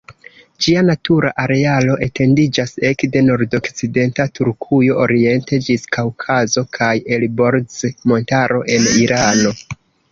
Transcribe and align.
Ĝia 0.67 0.81
natura 0.85 1.29
arealo 1.43 1.97
etendiĝas 2.05 2.73
ekde 2.91 3.23
nordokcidenta 3.27 4.27
Turkujo 4.39 4.99
oriente 5.05 5.63
ĝis 5.69 5.87
Kaŭkazo 5.99 6.67
kaj 6.81 6.93
Elborz-Montaro 7.21 8.69
en 8.79 8.95
Irano. 9.07 9.57